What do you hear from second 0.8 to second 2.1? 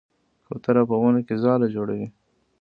په ونو کې ځاله جوړوي.